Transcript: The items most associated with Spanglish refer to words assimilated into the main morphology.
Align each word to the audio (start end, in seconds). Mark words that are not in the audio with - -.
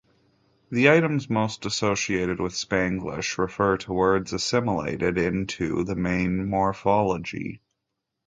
The 0.71 0.89
items 0.89 1.29
most 1.29 1.63
associated 1.63 2.39
with 2.39 2.53
Spanglish 2.53 3.37
refer 3.37 3.77
to 3.77 3.93
words 3.93 4.33
assimilated 4.33 5.15
into 5.19 5.83
the 5.83 5.95
main 5.95 6.47
morphology. 6.49 7.61